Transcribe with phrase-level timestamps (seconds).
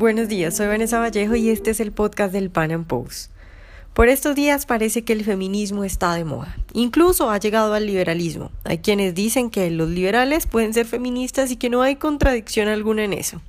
[0.00, 3.30] Buenos días, soy Vanessa Vallejo y este es el podcast del Pan Am Post.
[3.92, 6.56] Por estos días parece que el feminismo está de moda.
[6.72, 8.50] Incluso ha llegado al liberalismo.
[8.64, 13.04] Hay quienes dicen que los liberales pueden ser feministas y que no hay contradicción alguna
[13.04, 13.42] en eso.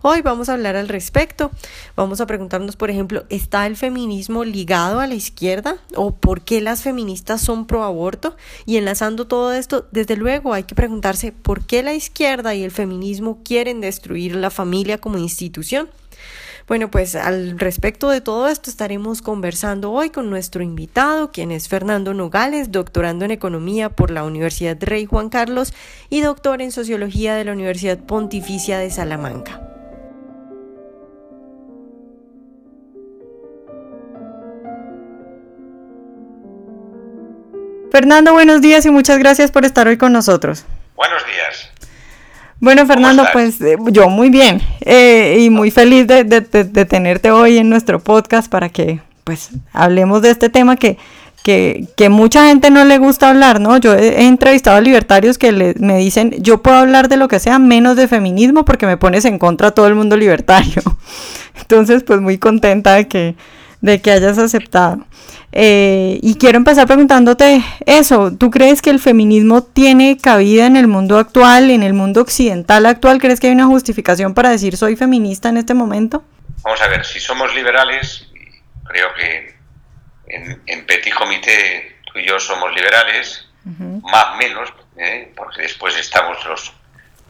[0.00, 1.50] Hoy vamos a hablar al respecto.
[1.96, 5.76] Vamos a preguntarnos, por ejemplo, ¿está el feminismo ligado a la izquierda?
[5.96, 8.36] ¿O por qué las feministas son pro aborto?
[8.64, 12.70] Y enlazando todo esto, desde luego hay que preguntarse por qué la izquierda y el
[12.70, 15.88] feminismo quieren destruir la familia como institución.
[16.68, 21.66] Bueno, pues al respecto de todo esto estaremos conversando hoy con nuestro invitado, quien es
[21.66, 25.72] Fernando Nogales, doctorando en Economía por la Universidad Rey Juan Carlos
[26.10, 29.67] y doctor en Sociología de la Universidad Pontificia de Salamanca.
[37.98, 40.64] Fernando, buenos días y muchas gracias por estar hoy con nosotros.
[40.94, 41.68] Buenos días.
[42.60, 47.68] Bueno, Fernando, pues eh, yo muy bien eh, y muy feliz de, tenerte hoy en
[47.68, 50.96] nuestro podcast para que pues hablemos de este tema que,
[51.42, 53.78] que, que mucha gente no le gusta hablar, ¿no?
[53.78, 57.58] Yo he, entrevistado a libertarios que me dicen, yo puedo hablar de lo que sea
[57.58, 60.82] menos de feminismo porque me pones en contra a todo el mundo libertario.
[61.60, 63.34] Entonces, pues muy contenta de que,
[63.80, 65.06] de que hayas aceptado.
[65.52, 70.86] Eh, y quiero empezar preguntándote eso, ¿tú crees que el feminismo tiene cabida en el
[70.86, 73.18] mundo actual, en el mundo occidental actual?
[73.18, 76.24] ¿Crees que hay una justificación para decir soy feminista en este momento?
[76.62, 78.28] Vamos a ver, si somos liberales,
[78.84, 79.54] creo que
[80.26, 83.44] en, en Petit Comité tú y yo somos liberales,
[84.02, 85.30] más menos, ¿eh?
[85.36, 86.72] porque después estamos los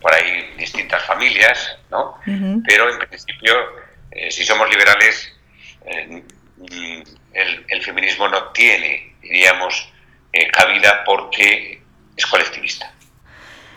[0.01, 2.19] por ahí distintas familias, ¿no?
[2.65, 3.53] Pero en principio,
[4.13, 5.33] eh, si somos liberales,
[7.33, 9.91] el, feminismo no tiene, diríamos,
[10.33, 11.83] eh, cabida porque
[12.17, 12.93] es colectivista.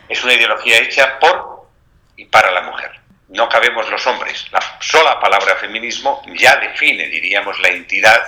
[0.09, 1.69] Es una ideología hecha por
[2.15, 2.91] y para la mujer.
[3.29, 4.47] No cabemos los hombres.
[4.51, 8.21] La sola palabra feminismo ya define, diríamos, la entidad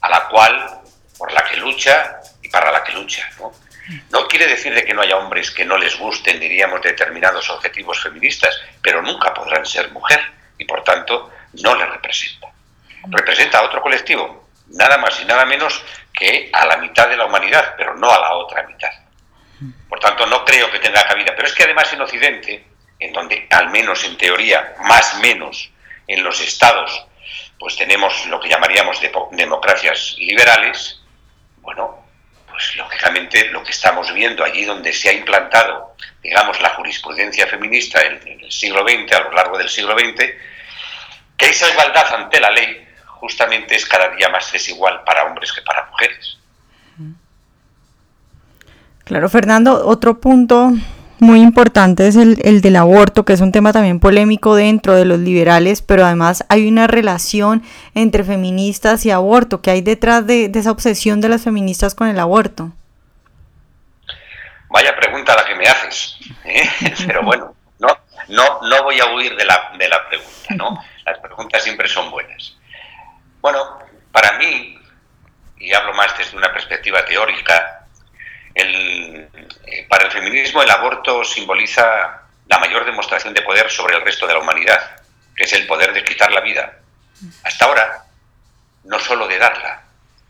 [0.00, 0.80] a la cual,
[1.18, 3.28] por la que lucha y para la que lucha.
[3.38, 3.52] ¿no?
[4.10, 8.00] no quiere decir de que no haya hombres que no les gusten, diríamos, determinados objetivos
[8.00, 10.20] feministas, pero nunca podrán ser mujer
[10.58, 11.30] y, por tanto,
[11.62, 12.47] no le representa.
[13.10, 15.82] Representa a otro colectivo, nada más y nada menos
[16.12, 18.90] que a la mitad de la humanidad, pero no a la otra mitad.
[19.88, 21.32] Por tanto, no creo que tenga cabida.
[21.34, 22.64] Pero es que además en Occidente,
[22.98, 25.70] en donde al menos en teoría, más menos
[26.06, 27.06] en los estados,
[27.58, 29.00] pues tenemos lo que llamaríamos
[29.32, 31.00] democracias liberales,
[31.58, 32.04] bueno,
[32.48, 38.00] pues lógicamente lo que estamos viendo allí donde se ha implantado, digamos, la jurisprudencia feminista
[38.02, 40.24] en, en el siglo XX, a lo largo del siglo XX,
[41.36, 42.87] que esa igualdad ante la ley
[43.20, 46.38] justamente es cada día más desigual para hombres que para mujeres.
[49.04, 50.72] Claro, Fernando, otro punto
[51.20, 55.18] muy importante es el, del aborto, que es un tema también polémico dentro de los
[55.18, 57.62] liberales, pero además hay una relación
[57.94, 62.20] entre feministas y aborto, que hay detrás de, esa obsesión de las feministas con el
[62.20, 62.72] aborto.
[64.70, 66.68] Vaya pregunta la que me haces, ¿eh?
[67.06, 67.88] pero bueno, no,
[68.28, 70.78] no, no voy a huir de la, de la pregunta, ¿no?
[71.06, 72.57] Las preguntas siempre son buenas.
[73.40, 73.78] Bueno,
[74.12, 74.78] para mí,
[75.58, 77.86] y hablo más desde una perspectiva teórica,
[78.54, 79.28] eh,
[79.88, 84.34] para el feminismo el aborto simboliza la mayor demostración de poder sobre el resto de
[84.34, 85.00] la humanidad,
[85.36, 86.78] que es el poder de quitar la vida.
[87.44, 88.04] Hasta ahora,
[88.84, 89.82] no solo de darla,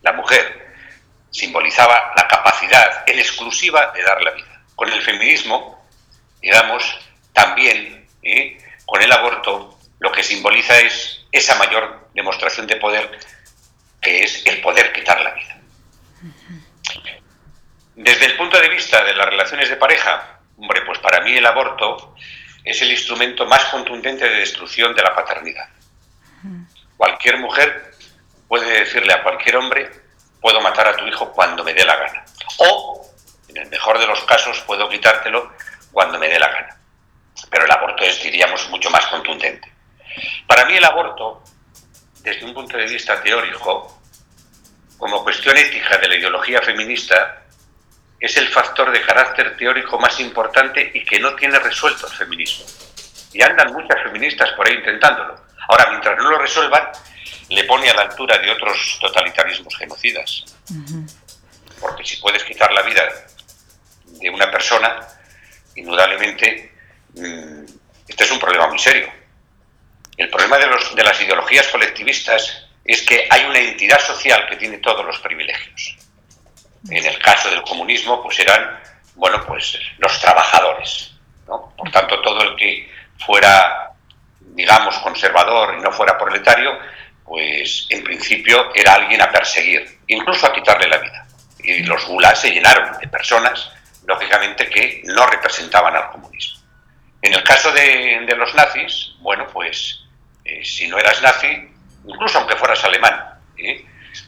[0.03, 0.75] la mujer
[1.31, 4.63] simbolizaba la capacidad en exclusiva de dar la vida.
[4.75, 5.87] Con el feminismo,
[6.41, 6.99] digamos,
[7.33, 8.59] también ¿eh?
[8.85, 13.19] con el aborto, lo que simboliza es esa mayor demostración de poder
[14.01, 15.57] que es el poder quitar la vida.
[17.95, 21.47] Desde el punto de vista de las relaciones de pareja, hombre, pues para mí el
[21.47, 22.15] aborto
[22.65, 25.69] es el instrumento más contundente de destrucción de la paternidad.
[26.97, 27.93] Cualquier mujer
[28.49, 29.91] puede decirle a cualquier hombre,
[30.41, 32.25] puedo matar a tu hijo cuando me dé la gana.
[32.59, 33.07] O,
[33.49, 35.53] en el mejor de los casos, puedo quitártelo
[35.93, 36.77] cuando me dé la gana.
[37.51, 39.73] Pero el aborto es, diríamos, mucho más contundente.
[40.47, 41.43] Para mí el aborto
[42.23, 44.01] desde un punto de vista teórico,
[44.97, 47.43] como cuestión ética de la ideología feminista,
[48.19, 52.67] es el factor de carácter teórico más importante y que no tiene resuelto el feminismo.
[53.33, 55.41] Y andan muchas feministas por ahí intentándolo.
[55.69, 56.89] Ahora, mientras no lo resuelvan,
[57.51, 60.45] le pone a la altura de otros totalitarismos genocidas.
[61.81, 63.03] Porque si puedes quitar la vida
[64.05, 64.99] de una persona,
[65.77, 66.73] indudablemente,
[67.15, 67.65] mm,
[68.09, 69.13] este es un problema muy serio.
[70.19, 74.79] El problema de, de las ideologías colectivistas es que hay una entidad social que tiene
[74.79, 75.97] todos los privilegios.
[76.91, 78.79] En el caso del comunismo, pues eran,
[79.15, 81.13] bueno, pues los trabajadores.
[81.47, 82.91] Por tanto, todo el que
[83.25, 83.89] fuera
[84.59, 86.77] digamos, conservador y no fuera proletario,
[87.25, 91.27] pues en principio era alguien a perseguir, incluso a quitarle la vida.
[91.63, 93.71] Y los gulags se llenaron de personas,
[94.05, 96.61] lógicamente, que no representaban al comunismo.
[97.23, 100.01] En el caso de, los nazis, bueno, pues
[100.49, 101.69] eh, si no eras nazi,
[102.07, 103.85] incluso aunque fueras alemán, ¿eh?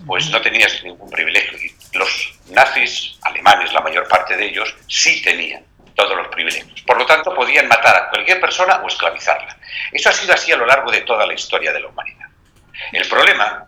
[0.06, 1.58] pues no tenías ningún privilegio.
[1.58, 5.64] Y los nazis, alemanes, la mayor parte de ellos, sí tenían
[5.94, 6.82] todos los privilegios.
[6.82, 9.56] Por lo tanto, podían matar a cualquier persona o esclavizarla.
[9.92, 12.28] Eso ha sido así a lo largo de toda la historia de la humanidad.
[12.92, 13.66] El problema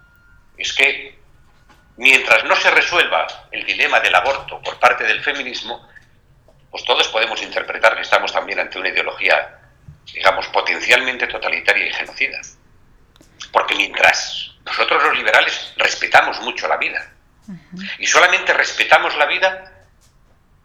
[0.58, 1.18] es que
[1.96, 5.88] mientras no se resuelva el dilema del aborto por parte del feminismo,
[6.70, 9.58] pues todos podemos interpretar que estamos también ante una ideología,
[10.12, 12.40] digamos, potencialmente totalitaria y genocida.
[13.52, 17.12] Porque mientras nosotros los liberales respetamos mucho la vida,
[17.98, 19.72] y solamente respetamos la vida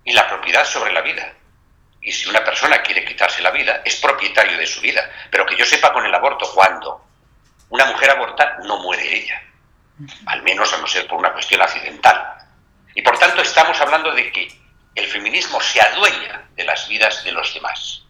[0.03, 1.33] y la propiedad sobre la vida.
[2.01, 5.09] Y si una persona quiere quitarse la vida, es propietario de su vida.
[5.29, 7.03] Pero que yo sepa con el aborto cuando
[7.69, 9.41] una mujer aborta, no muere ella.
[10.27, 12.35] Al menos a no ser por una cuestión accidental.
[12.95, 14.47] Y por tanto estamos hablando de que
[14.95, 18.03] el feminismo se adueña de las vidas de los demás.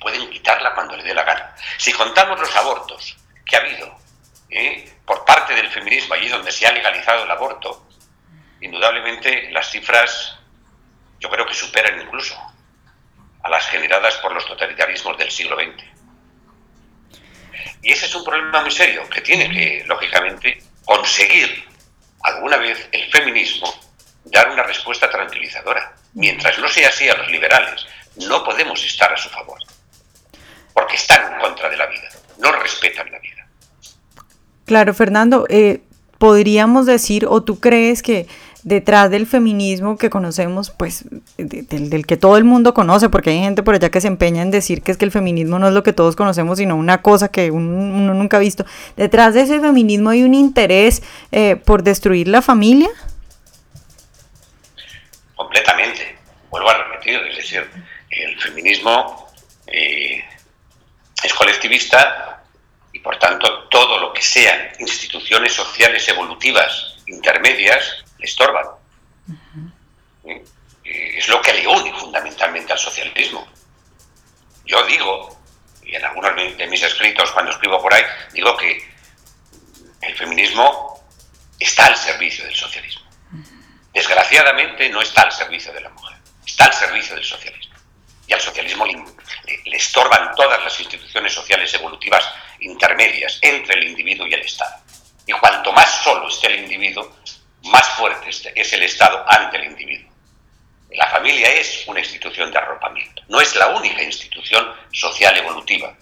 [0.00, 1.54] Pueden quitarla cuando le dé la gana.
[1.76, 3.94] Si contamos los abortos que ha habido
[4.48, 4.90] ¿eh?
[5.04, 7.86] por parte del feminismo, allí donde se ha legalizado el aborto,
[8.60, 10.36] indudablemente las cifras
[11.18, 12.34] yo creo que superan incluso
[13.42, 15.84] a las generadas por los totalitarismos del siglo XX.
[17.82, 21.64] Y ese es un problema muy serio que tiene que, lógicamente, conseguir
[22.22, 23.72] alguna vez el feminismo
[24.24, 25.94] dar una respuesta tranquilizadora.
[26.14, 27.86] Mientras no sea así a los liberales,
[28.16, 29.58] no podemos estar a su favor.
[30.74, 32.08] Porque están en contra de la vida,
[32.38, 33.46] no respetan la vida.
[34.64, 35.82] Claro, Fernando, eh,
[36.18, 38.26] podríamos decir, o tú crees que
[38.62, 41.04] detrás del feminismo que conocemos, pues
[41.38, 44.50] del, que todo el mundo conoce, porque hay gente por allá que se empeña en
[44.50, 47.28] decir que es que el feminismo no es lo que todos conocemos, sino una cosa
[47.28, 48.64] que uno, nunca ha visto.
[48.96, 51.02] Detrás de ese feminismo hay un interés
[51.32, 52.90] eh, por destruir la familia.
[55.34, 56.18] Completamente,
[56.50, 57.66] vuelvo a repetir, es decir,
[58.10, 59.26] el feminismo
[59.66, 60.22] eh,
[61.22, 62.42] es colectivista
[62.92, 68.66] y por tanto todo lo que sean instituciones sociales evolutivas intermedias le estorban.
[70.84, 73.46] Es lo que le une fundamentalmente al socialismo.
[74.64, 75.40] Yo digo,
[75.84, 78.02] y en algunos de mis escritos, cuando escribo por ahí,
[78.32, 78.82] digo que
[80.02, 81.04] el feminismo
[81.58, 83.02] está al servicio del socialismo.
[83.92, 87.69] Desgraciadamente no está al servicio de la mujer, está al servicio del socialismo.
[88.30, 92.24] Y al socialismo le, estorban todas las instituciones sociales evolutivas
[92.60, 94.76] intermedias entre el individuo y el Estado.
[95.26, 97.16] Y cuanto más solo esté el individuo,
[97.64, 100.12] más fuerte es el Estado ante el individuo.
[100.92, 105.92] La familia es una institución de arropamiento, no es la única institución social evolutiva,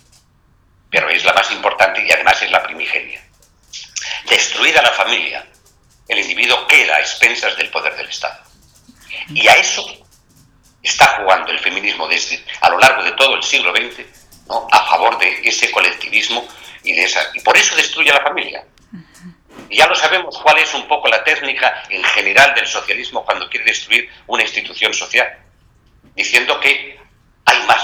[0.90, 3.22] pero es la más importante y además es la primigenia.
[4.28, 5.46] Destruida la familia,
[6.08, 8.38] el individuo queda a expensas del poder del Estado.
[9.30, 10.07] Y a eso
[10.88, 14.04] está jugando el feminismo desde a lo largo de todo el siglo XX
[14.72, 16.46] a favor de ese colectivismo
[16.82, 18.64] y de esa y por eso destruye a la familia
[19.70, 23.66] ya lo sabemos cuál es un poco la técnica en general del socialismo cuando quiere
[23.66, 25.38] destruir una institución social,
[26.14, 26.98] diciendo que
[27.44, 27.82] hay más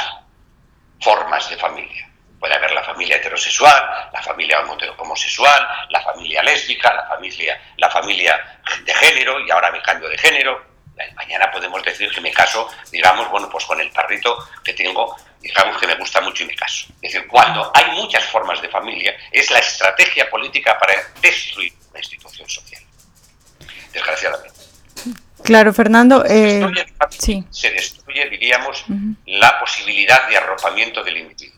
[1.01, 2.09] formas de familia.
[2.39, 4.61] Puede haber la familia heterosexual, la familia
[4.99, 10.19] homosexual, la familia lésbica, la familia, la familia de género, y ahora me cambio de
[10.19, 10.74] género.
[11.17, 15.79] Mañana podemos decir que me caso, digamos, bueno, pues con el perrito que tengo digamos
[15.79, 16.87] que me gusta mucho y me caso.
[17.03, 21.99] Es decir, cuando hay muchas formas de familia, es la estrategia política para destruir la
[21.99, 22.83] institución social.
[23.93, 24.59] Desgraciadamente.
[25.43, 26.25] Claro, Fernando.
[26.27, 26.67] Eh,
[27.51, 28.87] se, destruye, diríamos,
[29.27, 31.54] la posibilidad de arropamiento del individuo.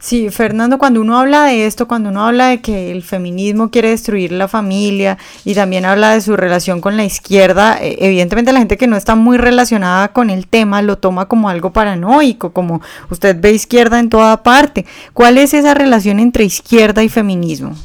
[0.00, 3.90] Sí, Fernando, cuando uno habla de esto, cuando uno habla de que el feminismo quiere
[3.90, 8.60] destruir la familia y también habla de su relación con la izquierda, eh, evidentemente la
[8.60, 12.80] gente que no está muy relacionada con el tema lo toma como algo paranoico, como
[13.10, 14.86] usted ve izquierda en toda parte.
[15.12, 17.76] ¿Cuál es esa relación entre izquierda y feminismo?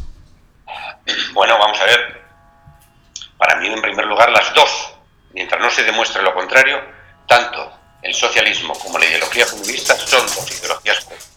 [1.34, 2.00] Bueno, vamos a ver.
[3.38, 4.93] Para mí, en primer lugar, las dos.
[5.34, 6.77] Mientras no se demuestre lo contrario,
[7.27, 11.36] tanto el socialismo como la ideología feminista dos ideologías comunistas.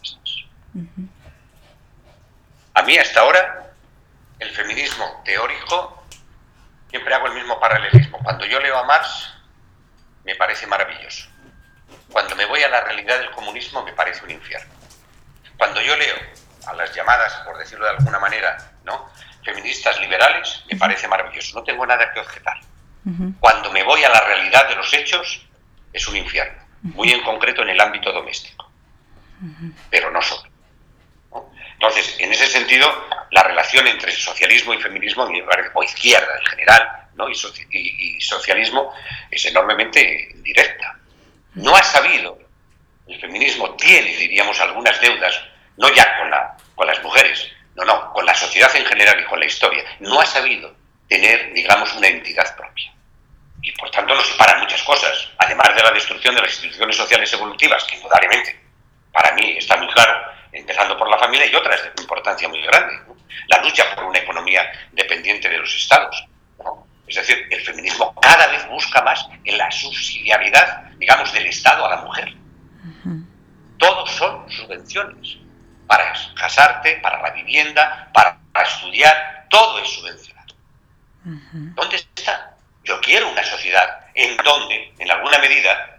[2.74, 3.70] A mí hasta ahora
[4.40, 6.04] el feminismo teórico
[6.90, 8.18] siempre hago el mismo paralelismo.
[8.18, 9.32] Cuando yo leo a Marx
[10.24, 11.28] me parece maravilloso.
[12.10, 14.72] Cuando me voy a la realidad del comunismo me parece un infierno.
[15.56, 16.16] Cuando yo leo
[16.66, 19.08] a las llamadas, por decirlo de alguna manera, ¿no?
[19.44, 21.56] feministas liberales, me parece maravilloso.
[21.56, 22.58] No tengo nada que objetar.
[23.40, 25.46] Cuando me voy a la realidad de los hechos,
[25.92, 26.62] es un infierno.
[26.82, 28.70] Muy en concreto en el ámbito doméstico.
[29.88, 30.47] Pero no solo.
[31.80, 35.30] Entonces, en ese sentido, la relación entre socialismo y feminismo,
[35.74, 37.28] o izquierda en general, ¿no?
[37.28, 38.92] y, y socialismo,
[39.30, 40.98] es enormemente directa.
[41.54, 42.36] No ha sabido,
[43.06, 45.40] el feminismo tiene, diríamos, algunas deudas,
[45.76, 49.24] no ya con, la, con las mujeres, no, no, con la sociedad en general y
[49.26, 49.84] con la historia.
[50.00, 50.74] No ha sabido
[51.08, 52.92] tener, digamos, una entidad propia.
[53.62, 57.32] Y por tanto nos separan muchas cosas, además de la destrucción de las instituciones sociales
[57.32, 58.60] evolutivas, que indudablemente
[59.12, 63.00] para mí está muy claro, empezando por la familia y otras de importancia muy grande.
[63.46, 66.24] La lucha por una economía dependiente de los estados.
[67.06, 71.90] Es decir, el feminismo cada vez busca más en la subsidiariedad, digamos, del Estado a
[71.90, 72.34] la mujer.
[73.78, 75.38] Todos son subvenciones.
[75.86, 80.54] Para casarte, para la vivienda, para estudiar, todo es subvencionado.
[81.24, 82.56] ¿Dónde está?
[82.84, 85.98] Yo quiero una sociedad en donde, en alguna medida,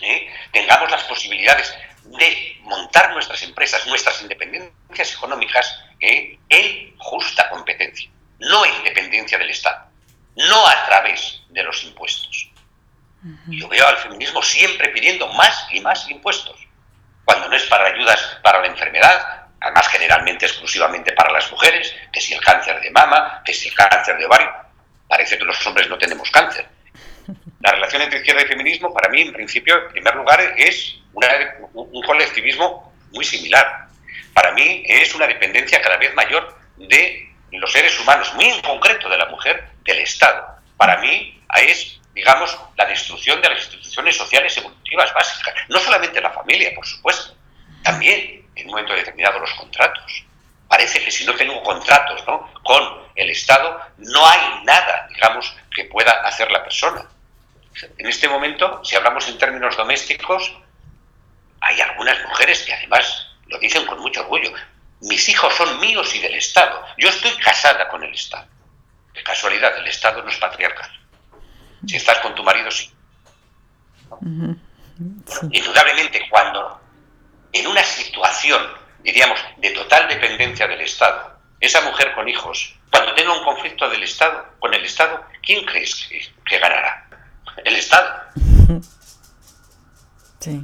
[0.00, 0.28] ¿eh?
[0.52, 6.38] tengamos las posibilidades de montar nuestras empresas, nuestras independencias económicas ¿eh?
[6.48, 8.08] en justa competencia,
[8.38, 9.86] no en dependencia del Estado,
[10.36, 12.48] no a través de los impuestos.
[13.48, 16.56] Yo veo al feminismo siempre pidiendo más y más impuestos,
[17.24, 22.20] cuando no es para ayudas para la enfermedad, además generalmente exclusivamente para las mujeres, que
[22.20, 24.50] si el cáncer de mama, que si el cáncer de ovario,
[25.06, 26.66] parece que los hombres no tenemos cáncer.
[27.60, 32.02] La relación entre izquierda y feminismo, para mí, en principio, en primer lugar, es un
[32.02, 33.88] colectivismo muy similar.
[34.34, 39.08] Para mí es una dependencia cada vez mayor de los seres humanos, muy en concreto
[39.08, 40.46] de la mujer, del Estado.
[40.76, 45.54] Para mí es, digamos, la destrucción de las instituciones sociales evolutivas básicas.
[45.68, 47.34] No solamente la familia, por supuesto,
[47.82, 50.24] también en un momento determinado los contratos.
[50.68, 52.22] Parece que si no tengo contratos
[52.62, 57.04] con el Estado, no hay nada, digamos, que pueda hacer la persona.
[57.98, 60.52] En este momento, si hablamos en términos domésticos,
[61.70, 64.52] hay algunas mujeres que además lo dicen con mucho orgullo.
[65.02, 66.84] Mis hijos son míos y del Estado.
[66.98, 68.46] Yo estoy casada con el Estado.
[69.14, 70.90] De casualidad, el Estado no es patriarcal.
[71.86, 72.92] Si estás con tu marido, sí.
[75.52, 76.80] Indudablemente, cuando
[77.52, 78.62] en una situación,
[79.02, 84.02] diríamos, de total dependencia del Estado, esa mujer con hijos, cuando tenga un conflicto del
[84.02, 86.08] Estado, con el Estado, ¿quién crees
[86.44, 87.08] que, ganará?
[87.64, 88.22] El Estado.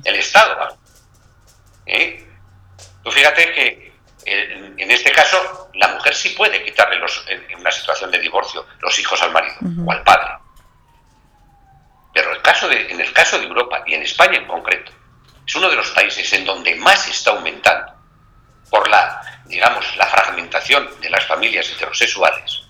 [0.04, 0.78] El Estado.
[1.86, 2.26] ¿Eh?
[3.02, 3.86] Tú fíjate que
[4.26, 8.98] en, este caso la mujer sí puede quitarle los, en una situación de divorcio los
[8.98, 10.32] hijos al marido o al padre.
[12.12, 14.90] Pero el caso de, en el caso de Europa y en España en concreto,
[15.46, 17.92] es uno de los países en donde más está aumentando
[18.68, 22.62] por la, digamos, la fragmentación de las familias heterosexuales,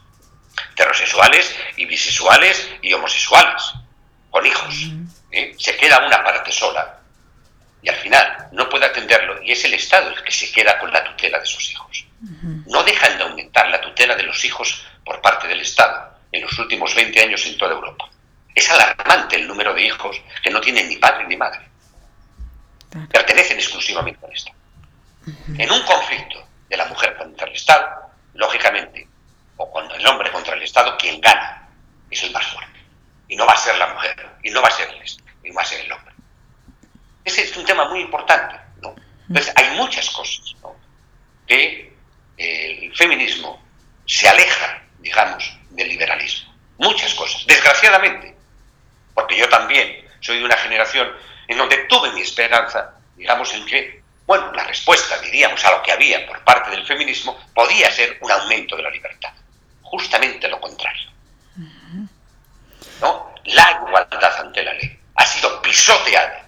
[0.73, 3.73] heterosexuales y bisexuales y homosexuales,
[4.31, 4.75] con hijos.
[5.31, 5.55] ¿eh?
[5.59, 6.96] Se queda una parte sola
[7.83, 10.93] y al final no puede atenderlo y es el Estado el que se queda con
[10.93, 12.07] la tutela de sus hijos.
[12.67, 16.59] No dejan de aumentar la tutela de los hijos por parte del Estado en los
[16.59, 18.09] últimos 20 años en toda Europa.
[18.55, 21.61] Es alarmante el número de hijos que no tienen ni padre ni madre.
[23.11, 24.57] Pertenecen exclusivamente al Estado.
[25.59, 27.87] En un conflicto de la mujer contra el Estado,
[28.35, 29.07] lógicamente,
[29.57, 31.69] o cuando el hombre contra el Estado, quien gana
[32.11, 32.81] es el más fuerte.
[33.29, 35.63] Y no va a ser la mujer, y no va a ser el, y va
[35.63, 36.15] a ser el hombre.
[37.27, 38.55] Ese es un tema muy importante.
[38.81, 38.95] ¿no?
[39.29, 40.55] Entonces, hay muchas cosas
[41.45, 41.93] que
[42.39, 43.61] eh, el feminismo
[44.07, 46.55] se aleja, digamos, del liberalismo.
[46.79, 48.37] Muchas cosas, desgraciadamente,
[49.13, 51.11] porque yo también soy de una generación
[51.49, 55.91] en donde tuve mi esperanza, digamos, en que, bueno, la respuesta, diríamos, a lo que
[55.91, 59.33] había por parte del feminismo podía ser un aumento de la libertad.
[59.83, 61.11] Justamente lo contrario.
[63.01, 63.35] ¿No?
[63.47, 66.47] La igualdad ante la ley ha sido pisoteada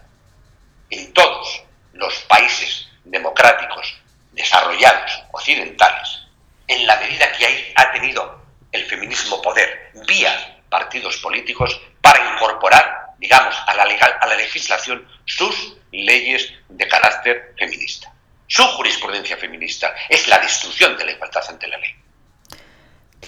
[0.91, 3.95] en todos los países democráticos
[4.33, 6.21] desarrollados occidentales,
[6.67, 8.43] en la medida que ahí ha tenido
[8.73, 15.09] el feminismo poder vía partidos políticos para incorporar, digamos, a la, legal, a la legislación
[15.25, 18.13] sus leyes de carácter feminista.
[18.47, 21.95] Su jurisprudencia feminista es la destrucción de la igualdad ante la ley.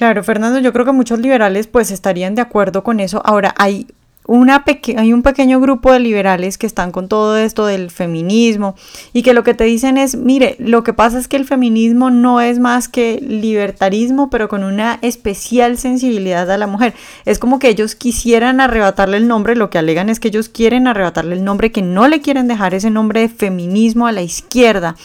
[0.00, 3.20] Claro, Fernando, yo creo que muchos liberales pues estarían de acuerdo con eso.
[3.22, 3.86] Ahora, hay
[4.26, 4.64] una
[4.96, 8.76] hay un pequeño grupo de liberales que están con todo esto del feminismo
[9.12, 12.10] y que lo que te dicen es, mire, lo que pasa es que el feminismo
[12.10, 16.94] no es más que libertarismo, pero con una especial sensibilidad a la mujer.
[17.26, 20.86] Es como que ellos quisieran arrebatarle el nombre, lo que alegan es que ellos quieren
[20.86, 24.96] arrebatarle el nombre, que no le quieren dejar ese nombre de feminismo a la izquierda.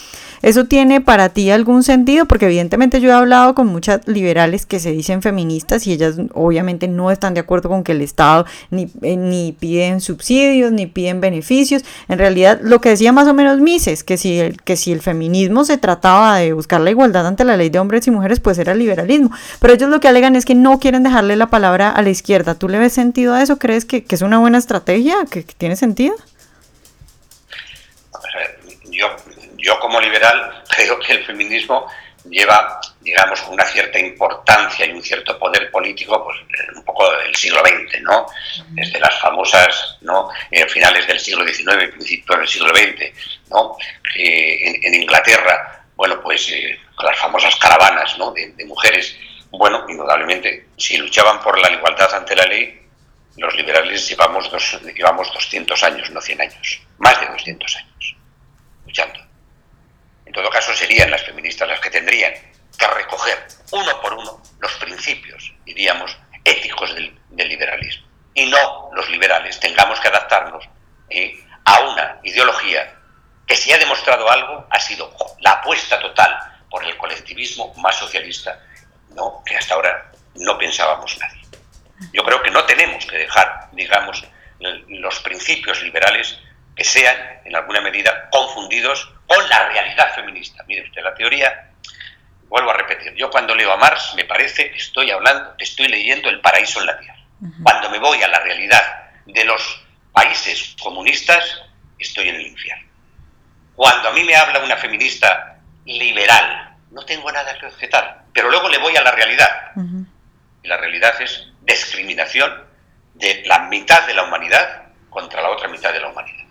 [0.45, 2.27] ¿Eso tiene para ti algún sentido?
[2.27, 6.87] Porque evidentemente yo he hablado con muchas liberales que se dicen feministas y ellas obviamente
[6.87, 11.19] no están de acuerdo con que el Estado ni, eh, ni piden subsidios, ni piden
[11.19, 11.83] beneficios.
[12.09, 15.01] En realidad, lo que decía más o menos Mises, que si, el, que si el
[15.01, 18.59] feminismo se trataba de buscar la igualdad ante la ley de hombres y mujeres, pues
[18.59, 19.31] era liberalismo.
[19.59, 22.53] Pero ellos lo que alegan es que no quieren dejarle la palabra a la izquierda.
[22.53, 23.57] ¿Tú le ves sentido a eso?
[23.57, 25.15] ¿Crees que, es una buena estrategia?
[25.27, 26.13] ¿Que, tiene sentido?
[28.91, 29.07] Yo,
[29.65, 31.87] yo como liberal creo que el feminismo
[32.29, 36.37] lleva, digamos, una cierta importancia y un cierto poder político, pues
[36.75, 38.25] un poco del siglo XX, ¿no?
[38.69, 40.29] Desde las famosas, ¿no?
[40.49, 43.11] Eh, finales del siglo XIX, principios del siglo XX,
[43.51, 43.77] ¿no?
[44.15, 48.31] en, Inglaterra, bueno, pues eh, las famosas caravanas, ¿no?
[48.31, 49.15] De, mujeres,
[49.51, 52.81] bueno, indudablemente, si luchaban por la igualdad ante la ley,
[53.37, 58.15] los liberales llevamos, dos, llevamos 200 años, no 100 años, más de 200 años,
[58.85, 59.24] luchando.
[60.35, 62.33] Todo caso, serían las feministas las que tendrían
[62.77, 68.05] que recoger uno por uno los principios, diríamos, éticos del, liberalismo.
[68.33, 70.65] Y no los liberales tengamos que adaptarnos
[71.09, 72.95] eh, a una ideología
[73.47, 76.37] que si ha demostrado algo ha sido la apuesta total
[76.69, 78.59] por el colectivismo más socialista
[79.11, 79.41] ¿no?
[79.45, 81.43] que hasta ahora no pensábamos nadie.
[82.11, 84.25] Yo creo que no tenemos que dejar, digamos,
[84.59, 86.37] los principios liberales
[86.75, 87.15] que sean,
[87.45, 90.63] en alguna medida, confundidos con la realidad feminista.
[90.67, 91.71] Mire usted, la teoría,
[92.47, 96.29] vuelvo a repetir, yo cuando leo a Marx me parece que estoy hablando, estoy leyendo
[96.29, 97.15] el paraíso en la tierra.
[97.63, 98.81] Cuando me voy a la realidad
[99.25, 101.61] de los países comunistas,
[101.99, 102.87] estoy en el infierno.
[103.75, 108.69] Cuando a mí me habla una feminista liberal, no tengo nada que objetar, pero luego
[108.69, 109.71] le voy a la realidad.
[110.63, 112.63] Y la realidad es discriminación
[113.15, 116.45] de la mitad de la humanidad contra la otra mitad de la humanidad.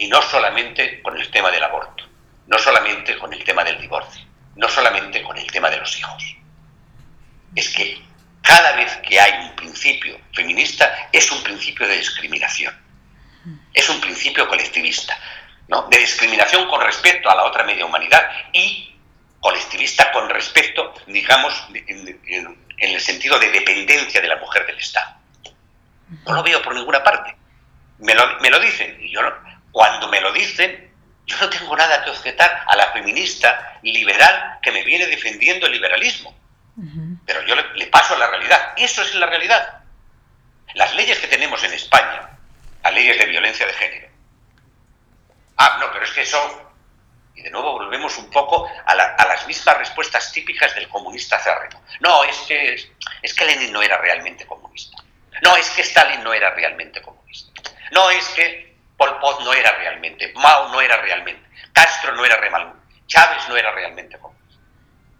[0.00, 2.04] Y no solamente con el tema del aborto,
[2.46, 4.24] no solamente con el tema del divorcio,
[4.56, 6.36] no solamente con el tema de los hijos.
[7.54, 8.00] Es que
[8.40, 12.74] cada vez que hay un principio feminista es un principio de discriminación,
[13.74, 15.18] es un principio colectivista,
[15.68, 15.82] ¿no?
[15.90, 18.96] de discriminación con respecto a la otra media humanidad y
[19.38, 25.14] colectivista con respecto, digamos, en, el sentido de dependencia de la mujer del Estado.
[26.24, 27.36] No lo veo por ninguna parte.
[27.98, 30.90] Me lo, me lo dicen y yo no, cuando me lo dicen,
[31.26, 35.72] yo no tengo nada que objetar a la feminista liberal que me viene defendiendo el
[35.72, 36.34] liberalismo.
[37.26, 38.72] Pero yo le, paso a la realidad.
[38.76, 39.80] Eso es la realidad.
[40.74, 42.30] Las leyes que tenemos en España,
[42.82, 44.08] las leyes de violencia de género.
[45.56, 46.72] Ah, no, pero es que eso...
[47.34, 51.82] Y de nuevo volvemos un poco a, las mismas respuestas típicas del comunista cerreno.
[52.00, 54.96] No, es que, es que Lenin no era realmente comunista.
[55.42, 57.60] No, es que Stalin no era realmente comunista.
[57.92, 58.69] No, es que
[59.00, 63.56] Pol Pot no era realmente, Mao no era realmente, Castro no era realmente, Chávez no
[63.56, 64.62] era realmente comunista.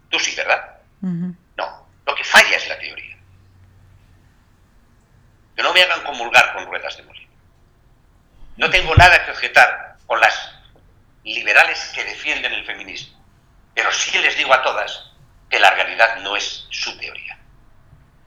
[0.07, 0.77] Tú sí, ¿verdad?
[1.01, 3.17] No, lo que falla es la teoría.
[5.55, 7.31] Que no me hagan comulgar con ruedas de molino.
[8.57, 10.53] No tengo nada que objetar con las
[11.23, 13.19] liberales que defienden el feminismo,
[13.73, 15.11] pero sí les digo a todas
[15.49, 17.35] que la realidad no es su teoría.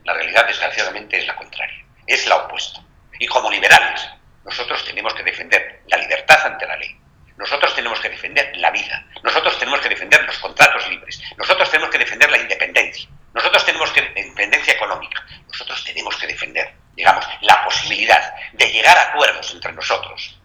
[0.03, 2.81] La realidad, desgraciadamente, es la contraria, es la opuesta.
[3.17, 4.05] Y como liberales,
[4.45, 6.97] nosotros tenemos que defender la libertad ante la ley.
[7.37, 9.05] Nosotros tenemos que defender la vida.
[9.21, 11.21] Nosotros tenemos que defender los contratos libres.
[11.37, 13.09] Nosotros tenemos que defender la independencia.
[13.33, 15.25] Nosotros tenemos que independencia económica.
[15.47, 20.39] Nosotros tenemos que defender, digamos, la posibilidad de llegar a acuerdos entre nosotros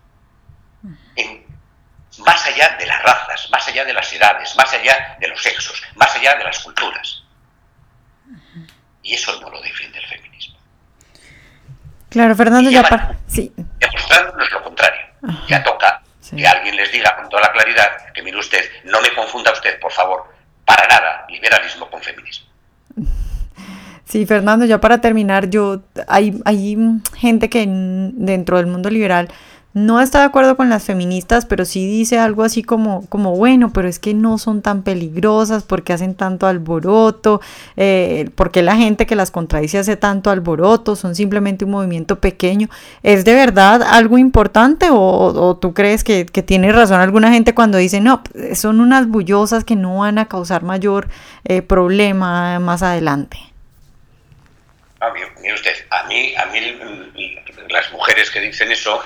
[2.18, 5.82] más allá de las razas, más allá de las edades, más allá de los sexos,
[5.96, 7.22] más allá de las culturas.
[9.02, 10.58] Y eso no lo defiende el feminismo.
[12.08, 13.16] Claro, Fernando, ya para...
[13.26, 13.52] Sí.
[13.56, 15.06] Demostrándonos lo contrario.
[15.46, 16.02] Ya toca
[16.36, 19.80] que alguien les diga con toda la claridad que, mire usted, no me confunda usted,
[19.80, 20.24] por favor,
[20.66, 22.46] para nada liberalismo con feminismo.
[24.04, 26.76] Sí, Fernando, ya para terminar, yo hay, hay
[27.16, 29.28] gente que dentro del mundo liberal
[29.72, 33.72] no está de acuerdo con las feministas, pero sí dice algo así como, como bueno,
[33.72, 37.40] pero es que no son tan peligrosas, porque hacen tanto alboroto,
[37.76, 42.68] eh, porque la gente que las contradice hace tanto alboroto, son simplemente un movimiento pequeño.
[43.04, 48.00] ¿Es de verdad algo importante o, tú crees que, tiene razón alguna gente cuando dice,
[48.00, 48.22] no,
[48.54, 51.08] son unas bullosas que no van a causar mayor
[51.44, 53.38] eh, problema más adelante?
[55.00, 56.58] Ah, mire usted, a mí, a mí
[57.70, 59.00] las mujeres que dicen eso,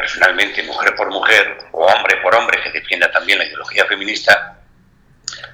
[0.00, 4.58] personalmente, mujer por mujer o hombre por hombre, que defienda también la ideología feminista,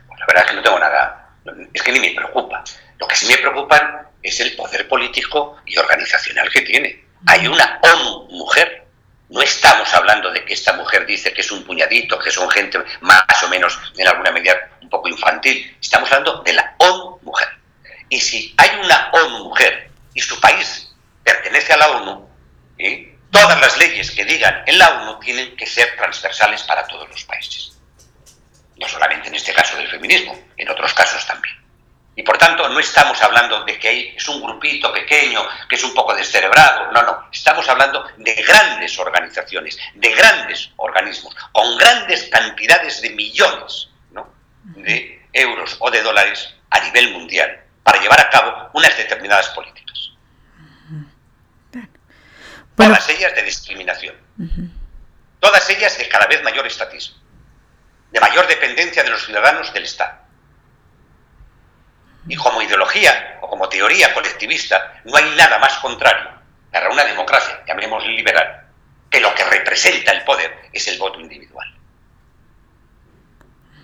[0.07, 1.31] pues la verdad es que no tengo nada,
[1.73, 2.63] es que ni me preocupa.
[2.99, 7.05] Lo que sí me preocupa es el poder político y organizacional que tiene.
[7.27, 8.85] Hay una ONU mujer.
[9.29, 12.79] No estamos hablando de que esta mujer dice que es un puñadito, que son gente
[13.01, 15.77] más o menos, en alguna medida, un poco infantil.
[15.81, 17.49] Estamos hablando de la ONU mujer.
[18.09, 22.29] Y si hay una ONU mujer y su país pertenece a la ONU,
[22.79, 23.16] ¿eh?
[23.37, 27.23] Todas las leyes que digan en la ONU tienen que ser transversales para todos los
[27.25, 27.77] países.
[28.79, 31.55] No solamente en este caso del feminismo, en otros casos también.
[32.15, 35.93] Y por tanto no estamos hablando de que es un grupito pequeño, que es un
[35.93, 43.03] poco descerebrado, no, no, estamos hablando de grandes organizaciones, de grandes organismos, con grandes cantidades
[43.03, 43.89] de millones
[44.65, 49.86] de euros o de dólares a nivel mundial para llevar a cabo unas determinadas políticas.
[52.77, 54.15] Todas ellas de discriminación.
[55.41, 57.17] Todas ellas de cada vez mayor estatismo,
[58.11, 60.19] de mayor dependencia de los ciudadanos del Estado.
[62.29, 66.31] Y como ideología o como teoría colectivista, no hay nada más contrario
[66.73, 68.67] para una democracia, llamémosle liberal,
[69.09, 71.73] que lo que representa el poder es el voto individual.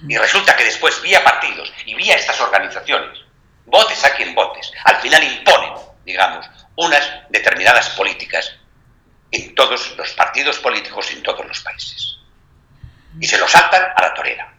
[0.08, 3.20] Y resulta que después, vía partidos y vía estas organizaciones,
[3.66, 5.74] votes a quien votes, al final imponen,
[6.04, 8.58] digamos, unas determinadas políticas
[9.32, 12.18] en todos los partidos políticos en todos los países.
[13.18, 14.54] Y se lo saltan a la torera,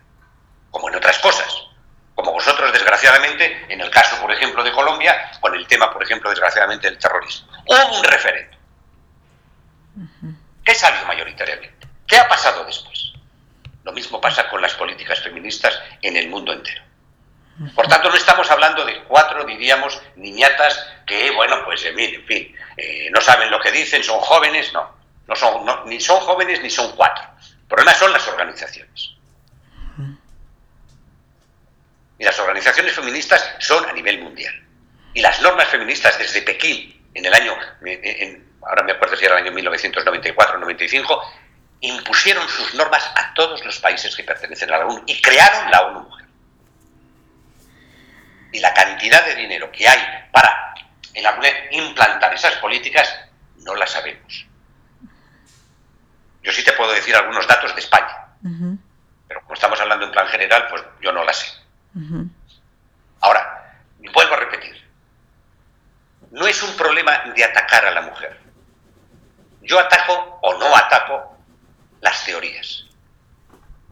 [0.69, 1.67] como en otras cosas
[2.15, 6.29] como vosotros, desgraciadamente, en el caso, por ejemplo, de Colombia, con el tema, por ejemplo,
[6.29, 7.47] desgraciadamente, del terrorismo.
[7.65, 8.57] Hubo un referendo.
[10.63, 11.87] ¿Qué salió mayoritariamente?
[12.07, 13.13] ¿Qué ha pasado después?
[13.83, 16.83] Lo mismo pasa con las políticas feministas en el mundo entero.
[17.75, 23.09] Por tanto, no estamos hablando de cuatro, diríamos, niñatas que, bueno, pues, en fin, eh,
[23.11, 24.89] no saben lo que dicen, son jóvenes, no.
[25.27, 27.23] no son, ni son jóvenes ni son cuatro.
[27.39, 29.11] El problema son las organizaciones.
[32.17, 34.53] Y las organizaciones feministas son a nivel mundial.
[35.13, 37.55] Y las normas feministas desde Pekín, en el año,
[38.67, 41.33] ahora me acuerdo si era el año 1994 95,
[41.81, 45.81] impusieron sus normas a todos los países que pertenecen a la ONU y crearon la
[45.81, 46.25] ONU Mujer.
[48.53, 49.99] Y la cantidad de dinero que hay
[50.31, 50.73] para
[51.71, 53.13] implantar esas políticas
[53.57, 54.45] no la sabemos.
[56.41, 58.27] Yo sí te puedo decir algunos datos de España,
[59.27, 61.47] pero como estamos hablando en plan general, pues yo no la sé.
[63.21, 63.81] Ahora,
[64.13, 64.87] vuelvo a repetir,
[66.31, 68.39] no es un problema de atacar a la mujer.
[69.61, 71.37] Yo ataco o no ataco
[72.01, 72.85] las teorías.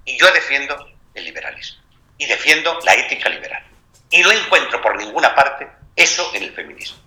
[0.06, 1.82] Y yo defiendo el liberalismo.
[2.17, 3.63] Y defiendo la ética liberal.
[4.12, 7.00] Y no encuentro por ninguna parte eso en el feminismo.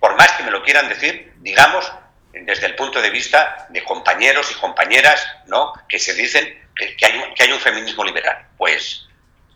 [0.00, 1.90] Por más que me lo quieran decir, digamos,
[2.32, 5.72] desde el punto de vista de compañeros y compañeras, ¿no?
[5.88, 8.46] Que se dicen que, hay, que hay un feminismo liberal.
[8.56, 9.06] Pues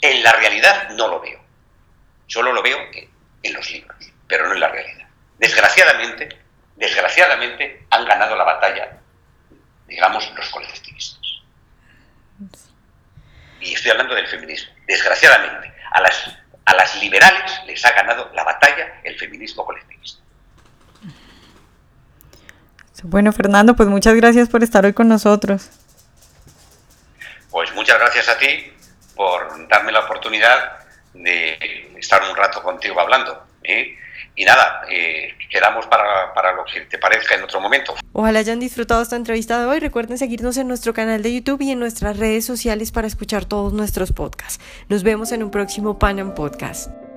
[0.01, 1.41] en la realidad no lo veo.
[2.27, 2.79] Solo lo veo
[3.43, 5.09] en los libros, pero no en la realidad.
[5.39, 6.29] Desgraciadamente,
[6.77, 8.99] desgraciadamente han ganado la batalla,
[9.87, 11.21] digamos, los colectivistas.
[13.63, 14.73] Y estoy hablando del feminismo.
[14.87, 20.23] Desgraciadamente, a las, a las liberales les ha ganado la batalla el feminismo colectivista.
[23.05, 25.71] Bueno, Fernando, pues muchas gracias por estar hoy con nosotros.
[27.51, 28.73] Pues muchas gracias a ti
[29.17, 30.79] por darme la oportunidad
[31.13, 33.45] de estar un rato contigo hablando.
[33.65, 33.99] ¿eh?
[34.35, 37.95] Y nada, eh, quedamos para, para, lo que te parezca en otro momento.
[38.13, 39.79] Ojalá hayan disfrutado esta entrevista de hoy.
[39.79, 43.73] Recuerden seguirnos en nuestro canal de YouTube y en nuestras redes sociales para escuchar todos
[43.73, 44.63] nuestros podcasts.
[44.89, 47.12] Nos vemos en un próximo Panam Podcast.